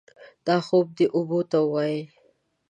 [0.45, 2.01] دا خوب دې اوبو ته ووايي.